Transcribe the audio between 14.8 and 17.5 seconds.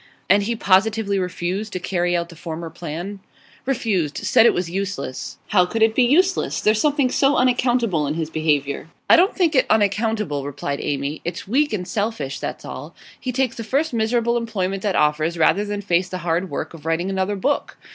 that offers rather than face the hard work of writing another